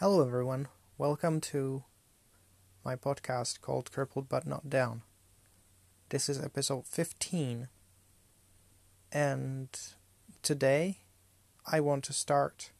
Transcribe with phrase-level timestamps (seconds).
[0.00, 0.68] Hello, everyone.
[0.96, 1.84] Welcome to
[2.82, 5.02] my podcast called Crippled But Not Down.
[6.08, 7.68] This is episode 15,
[9.12, 9.68] and
[10.40, 11.00] today
[11.70, 12.70] I want to start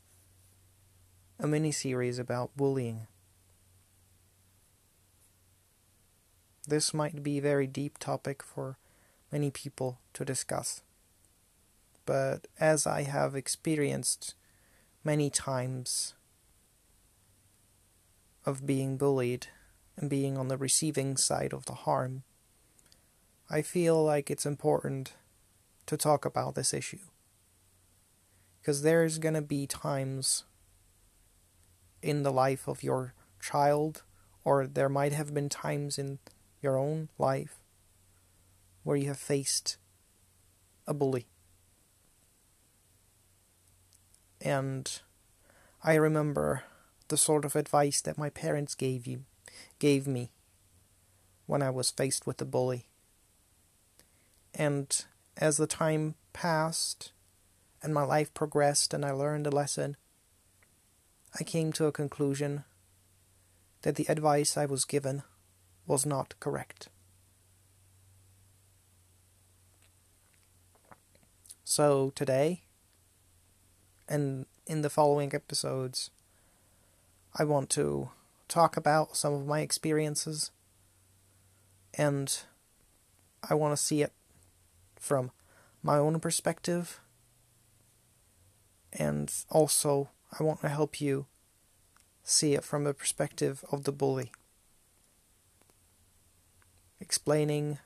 [1.39, 3.07] a mini series about bullying.
[6.67, 8.79] This might be a very deep topic for
[9.31, 10.81] many people to discuss,
[12.07, 14.35] but as I have experienced
[15.05, 16.15] many times
[18.51, 19.47] of being bullied
[19.97, 22.25] and being on the receiving side of the harm,
[23.49, 25.15] I feel like it's important
[25.87, 27.07] to talk about this issue.
[28.61, 30.45] Because there's going to be times
[32.03, 34.03] in the life of your child,
[34.45, 36.19] or there might have been times in
[36.61, 37.57] your own life
[38.83, 39.77] where you have faced
[40.87, 41.27] a bully.
[44.41, 45.01] And
[45.83, 46.65] I remember
[47.11, 49.25] the sort of advice that my parents gave you
[49.79, 50.31] gave me
[51.47, 52.87] when I was faced with a bully.
[54.55, 55.05] And
[55.37, 57.13] as the time passed
[57.83, 59.97] and my life progressed and I learned a lesson,
[61.39, 62.65] I came to a conclusion
[63.83, 65.23] that the advice I was given
[65.87, 66.89] was not correct.
[71.65, 72.63] So today,
[74.09, 76.11] and in the following episodes,
[77.35, 78.11] I want to
[78.49, 80.51] talk about some of my experiences,
[81.95, 82.41] and
[83.49, 84.13] I want to see it
[84.97, 85.31] from
[85.83, 87.01] my own perspective,
[88.93, 91.27] and also I want to help you
[92.25, 94.33] see it from the perspective of the bully.
[97.01, 97.79] Explaining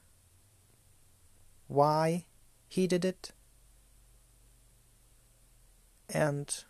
[1.68, 2.24] why
[2.68, 3.32] he did it
[6.08, 6.64] and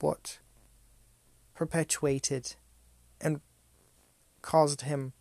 [0.00, 0.38] what
[1.58, 2.54] perpetuated
[3.20, 3.40] and
[4.42, 5.12] caused him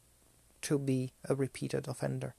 [0.61, 2.35] to be a repeated offender.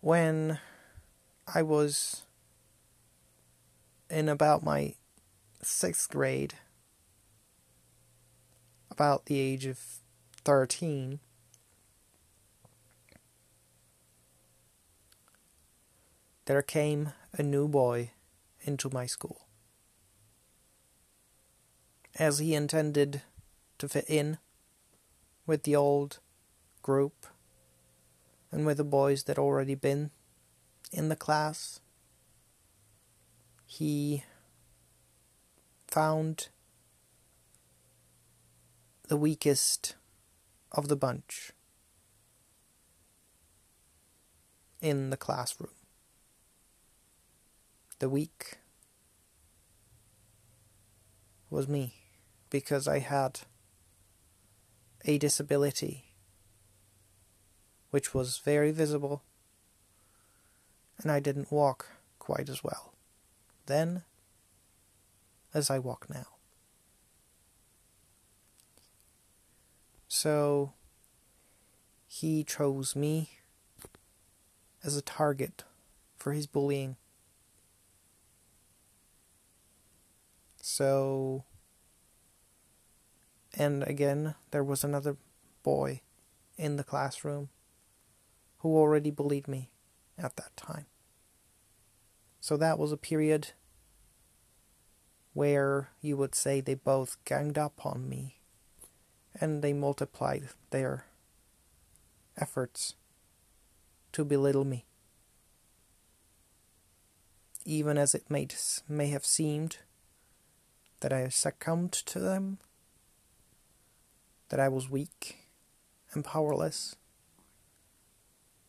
[0.00, 0.58] When
[1.54, 2.24] I was
[4.08, 4.94] in about my
[5.60, 6.54] sixth grade,
[8.90, 9.78] about the age of
[10.42, 11.20] 13,
[16.46, 18.12] there came a new boy
[18.62, 19.46] into my school.
[22.18, 23.22] As he intended
[23.78, 24.38] to fit in
[25.46, 26.18] with the old
[26.82, 27.26] group
[28.50, 30.10] and with the boys that already been
[30.92, 31.80] in the class,
[33.66, 34.24] he
[35.86, 36.48] found
[39.08, 39.94] the weakest
[40.72, 41.52] of the bunch
[44.80, 45.77] in the classroom
[47.98, 48.58] the week
[51.50, 51.94] was me
[52.50, 53.40] because I had
[55.04, 56.04] a disability
[57.90, 59.22] which was very visible
[61.00, 61.86] and I didn't walk
[62.18, 62.92] quite as well
[63.66, 64.02] then
[65.54, 66.26] as I walk now.
[70.08, 70.72] So
[72.06, 73.30] he chose me
[74.82, 75.64] as a target
[76.16, 76.96] for his bullying.
[80.70, 81.44] So,
[83.54, 85.16] and again, there was another
[85.62, 86.02] boy
[86.58, 87.48] in the classroom
[88.58, 89.70] who already bullied me
[90.18, 90.84] at that time.
[92.38, 93.52] So that was a period
[95.32, 98.36] where you would say they both ganged up on me
[99.40, 101.06] and they multiplied their
[102.36, 102.94] efforts
[104.12, 104.84] to belittle me.
[107.64, 108.46] Even as it may,
[108.86, 109.78] may have seemed
[111.00, 112.58] that I succumbed to them,
[114.48, 115.48] that I was weak
[116.12, 116.96] and powerless,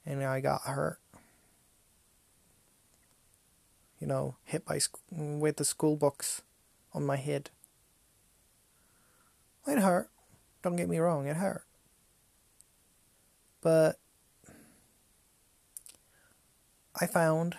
[0.06, 1.00] and I got hurt.
[4.00, 6.42] You know, hit by sc- with the school books
[6.94, 7.50] on my head.
[9.68, 10.10] It hurt.
[10.62, 11.64] Don't get me wrong, it hurt.
[13.62, 13.98] But
[17.00, 17.56] I found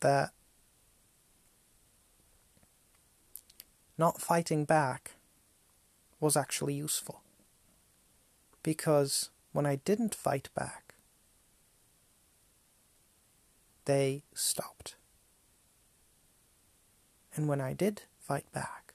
[0.00, 0.32] that
[3.98, 5.16] not fighting back
[6.20, 7.22] was actually useful.
[8.62, 10.94] Because when I didn't fight back,
[13.84, 14.94] they stopped.
[17.34, 18.94] And when I did fight back,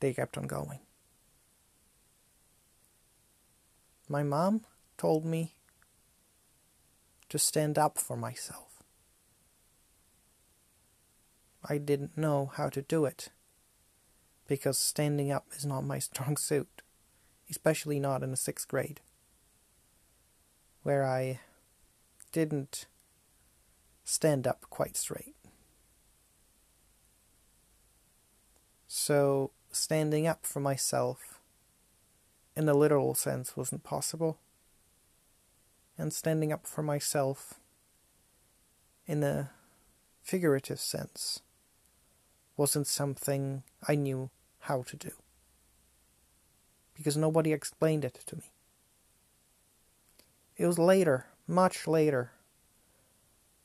[0.00, 0.80] they kept on going.
[4.08, 4.62] My mom
[4.98, 5.54] told me
[7.30, 8.73] to stand up for myself.
[11.66, 13.30] I didn't know how to do it.
[14.46, 16.82] Because standing up is not my strong suit,
[17.50, 19.00] especially not in the sixth grade,
[20.82, 21.40] where I
[22.32, 22.86] didn't
[24.04, 25.34] stand up quite straight.
[28.86, 31.40] So, standing up for myself
[32.56, 34.38] in a literal sense wasn't possible,
[35.98, 37.54] and standing up for myself
[39.06, 39.50] in a
[40.22, 41.40] figurative sense
[42.56, 44.30] wasn't something I knew
[44.60, 45.10] how to do.
[46.94, 48.50] Because nobody explained it to me.
[50.56, 52.30] It was later, much later,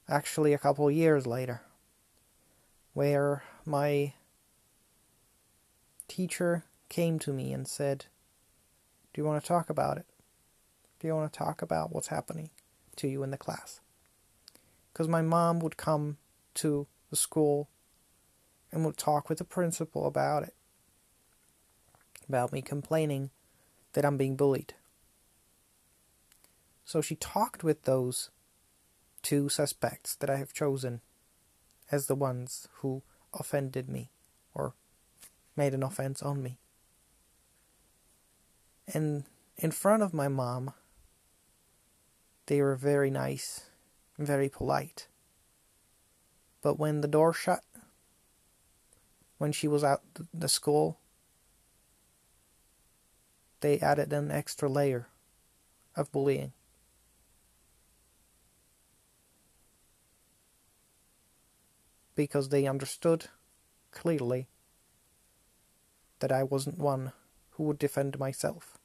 [0.07, 1.61] actually a couple years later,
[2.93, 4.13] where my
[6.07, 8.07] teacher came to me and said,
[9.13, 10.07] Do you want to talk about it?
[10.99, 12.49] Do you want to talk about what's happening
[12.95, 13.79] to you in the class?
[14.91, 16.17] Because my mom would come
[16.55, 17.69] to the school
[18.71, 20.53] and we'll talk with the principal about it.
[22.27, 23.31] About me complaining
[23.93, 24.73] that I'm being bullied.
[26.85, 28.29] So she talked with those
[29.21, 31.01] two suspects that I have chosen
[31.91, 34.09] as the ones who offended me
[34.53, 34.73] or
[35.55, 36.57] made an offense on me.
[38.91, 39.25] And
[39.57, 40.73] in front of my mom,
[42.47, 43.65] they were very nice,
[44.17, 45.07] very polite.
[46.61, 47.63] But when the door shut,
[49.39, 50.01] when she was at
[50.33, 50.99] the school,
[53.61, 55.07] they added an extra layer
[55.95, 56.51] of bullying.
[62.15, 63.27] Because they understood
[63.91, 64.49] clearly
[66.19, 67.13] that I wasn't one
[67.51, 68.77] who would defend myself,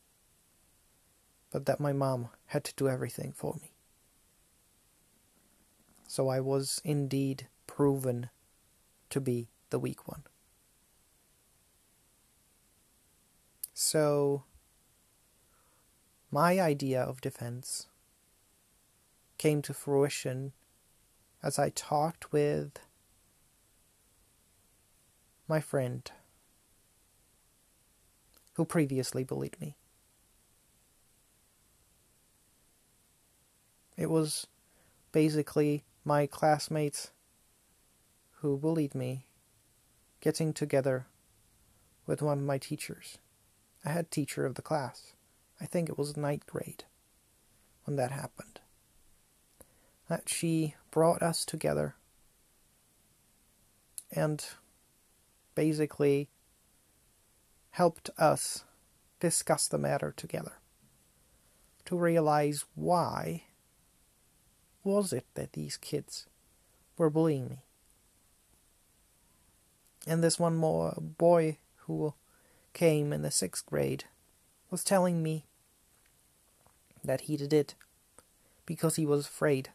[1.51, 3.73] but that my mom had to do everything for me.
[6.07, 8.31] So I was indeed proven
[9.11, 10.23] to be the weak one.
[13.77, 14.45] So,
[16.31, 17.89] my idea of defense
[19.37, 20.53] came to fruition
[21.43, 22.79] as I talked with
[25.49, 26.09] my friend
[28.53, 29.77] who previously bullied me.
[33.97, 34.47] It was
[35.11, 37.11] basically my classmates
[38.37, 39.27] who bullied me
[40.21, 41.07] getting together
[42.07, 43.19] with one of my teachers
[43.85, 45.13] a head teacher of the class.
[45.61, 46.85] I think it was ninth grade
[47.85, 48.61] when that happened.
[50.09, 51.97] That she brought us together
[54.11, 54.45] and
[55.55, 56.29] basically
[57.71, 58.65] helped us
[59.21, 60.53] discuss the matter together
[61.87, 63.45] to realize why
[64.83, 66.27] was it that these kids
[66.97, 67.65] were bullying me.
[70.07, 72.15] And this one more boy who
[72.75, 74.05] came in the sixth grade
[74.71, 75.47] was telling me
[77.03, 77.75] that he did it
[78.67, 79.71] because he was afraid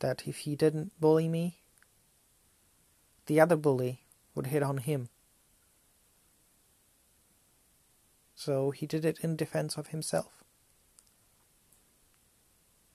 [0.00, 1.60] that if he didn't bully me,
[3.26, 4.02] the other bully
[4.34, 5.08] would hit on him.
[8.34, 10.42] So he did it in defense of himself.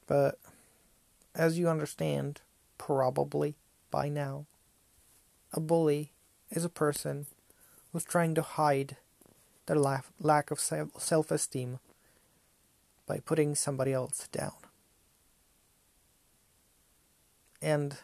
[0.07, 0.39] But
[1.33, 2.41] as you understand,
[2.77, 3.55] probably
[3.91, 4.45] by now,
[5.53, 6.11] a bully
[6.55, 7.27] is a person
[7.91, 8.97] who's trying to hide
[9.65, 11.79] their lack of self esteem
[13.05, 14.53] by putting somebody else down.
[17.61, 17.97] And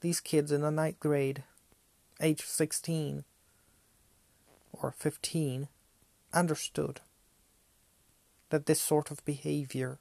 [0.00, 1.44] these kids in the ninth grade,
[2.20, 3.24] age 16
[4.72, 5.68] or 15,
[6.32, 7.00] understood
[8.50, 9.98] that this sort of behavior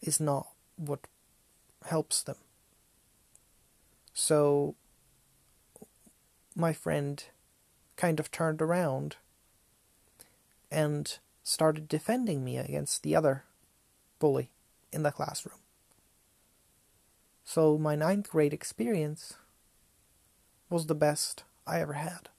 [0.00, 1.00] is not what
[1.86, 2.36] helps them.
[4.12, 4.76] So
[6.54, 7.24] my friend
[7.96, 9.16] kind of turned around
[10.70, 13.44] and started defending me against the other
[14.18, 14.50] bully
[14.92, 15.58] in the classroom.
[17.44, 19.34] So my ninth grade experience
[20.70, 22.30] was the best I ever had.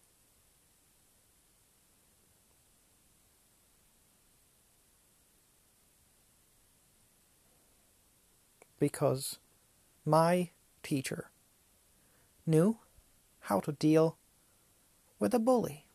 [8.80, 9.38] Because
[10.04, 10.50] my
[10.84, 11.30] teacher
[12.46, 12.78] knew
[13.46, 14.18] how to deal
[15.20, 15.86] with a bully.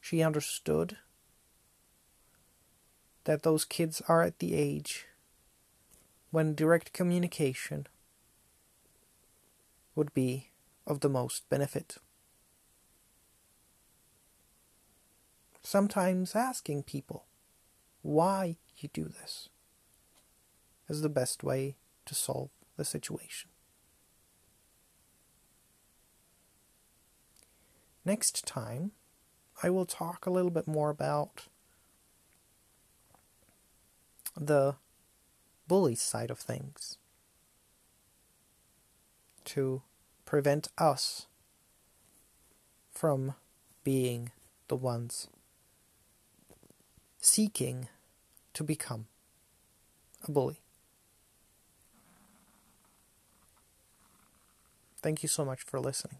[0.00, 0.98] She understood
[3.24, 5.06] that those kids are at the age
[6.30, 7.88] when direct communication
[9.96, 10.50] would be
[10.86, 11.96] of the most benefit.
[15.60, 17.24] Sometimes asking people
[18.02, 19.48] why you do this
[20.88, 23.50] is the best way to solve the situation.
[28.04, 28.92] Next time,
[29.62, 31.46] I will talk a little bit more about
[34.36, 34.74] the
[35.66, 36.98] bully side of things
[39.44, 39.82] to
[40.24, 41.26] prevent us
[42.90, 43.34] from
[43.84, 44.32] being
[44.68, 45.28] the ones
[47.20, 47.88] seeking
[48.52, 49.06] to become
[50.26, 50.60] a bully.
[55.00, 56.18] Thank you so much for listening.